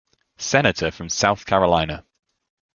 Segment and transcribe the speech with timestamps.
[0.39, 2.03] Senator from South Carolina.